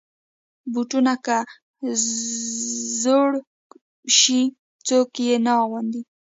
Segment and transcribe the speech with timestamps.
[0.71, 1.37] بوټونه که
[3.01, 3.29] زوړ
[4.17, 4.41] شي،
[4.87, 6.01] څوک یې نه اغوندي.